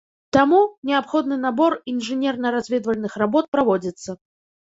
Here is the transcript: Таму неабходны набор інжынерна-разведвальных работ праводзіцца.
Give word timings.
Таму 0.35 0.59
неабходны 0.89 1.35
набор 1.43 1.75
інжынерна-разведвальных 1.93 3.11
работ 3.23 3.45
праводзіцца. 3.57 4.09